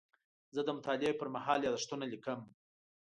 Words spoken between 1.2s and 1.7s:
مهال